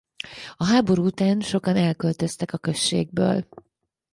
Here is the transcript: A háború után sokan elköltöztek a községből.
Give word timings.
A 0.55 0.63
háború 0.65 1.05
után 1.05 1.39
sokan 1.39 1.75
elköltöztek 1.75 2.53
a 2.53 2.57
községből. 2.57 3.45